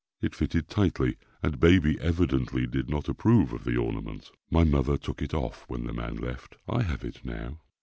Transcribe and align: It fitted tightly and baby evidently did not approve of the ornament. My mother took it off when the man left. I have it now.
It 0.19 0.33
fitted 0.33 0.67
tightly 0.67 1.17
and 1.43 1.59
baby 1.59 1.99
evidently 1.99 2.65
did 2.65 2.89
not 2.89 3.07
approve 3.07 3.53
of 3.53 3.65
the 3.65 3.77
ornament. 3.77 4.31
My 4.49 4.63
mother 4.63 4.97
took 4.97 5.21
it 5.21 5.35
off 5.35 5.63
when 5.67 5.83
the 5.83 5.93
man 5.93 6.15
left. 6.15 6.55
I 6.67 6.81
have 6.81 7.03
it 7.03 7.23
now. 7.23 7.59